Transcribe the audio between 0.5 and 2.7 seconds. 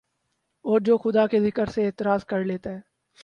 اور جو خدا کے ذکر سے اعراض کر لیتا